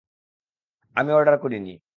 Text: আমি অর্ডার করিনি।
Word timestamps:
আমি 0.95 1.11
অর্ডার 1.13 1.35
করিনি। 1.37 1.73